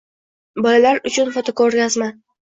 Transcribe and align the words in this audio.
Bolalar 0.65 1.01
uchun 1.09 1.29
fotoko‘rgazma 1.35 2.09